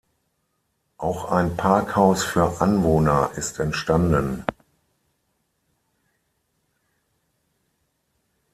[0.97, 4.43] Auch ein Parkhaus für Anwohner ist entstanden.